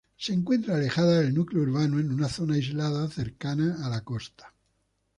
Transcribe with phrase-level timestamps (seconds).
[0.17, 4.51] Se encuentra alejada del núcleo urbano, en una zona aislada cercana a la costa.